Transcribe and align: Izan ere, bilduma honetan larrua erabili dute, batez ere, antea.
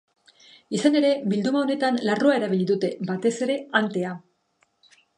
Izan 0.77 0.97
ere, 1.01 1.11
bilduma 1.33 1.61
honetan 1.67 2.01
larrua 2.09 2.39
erabili 2.41 2.67
dute, 2.73 2.93
batez 3.13 3.35
ere, 3.49 3.63
antea. 3.85 4.19